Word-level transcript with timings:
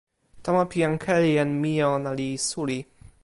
tomo 0.43 0.61
pi 0.69 0.77
jan 0.83 0.95
Keli 1.03 1.33
en 1.43 1.51
mije 1.61 1.85
ona 1.97 2.11
li 2.17 2.29
suli. 2.49 2.79